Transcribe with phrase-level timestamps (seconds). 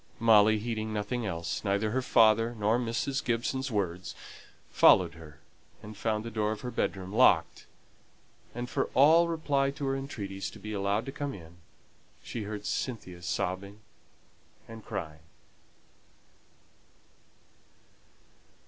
[0.19, 3.23] Molly, heeding nothing else neither her father nor Mrs.
[3.23, 4.15] Gibson's words
[4.71, 5.37] followed her,
[5.83, 7.67] and found the door of her bedroom locked,
[8.55, 11.57] and for all reply to her entreaties to be allowed to come in,
[12.23, 13.79] she heard Cynthia sobbing
[14.67, 15.21] and crying.